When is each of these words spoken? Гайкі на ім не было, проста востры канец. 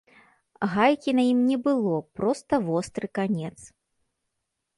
Гайкі 0.75 1.13
на 1.19 1.23
ім 1.31 1.39
не 1.49 1.57
было, 1.67 1.95
проста 2.21 2.53
востры 2.71 3.07
канец. 3.19 3.55